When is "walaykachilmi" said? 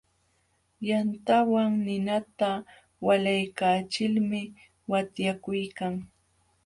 3.05-4.41